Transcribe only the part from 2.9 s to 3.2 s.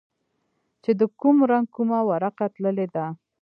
ده.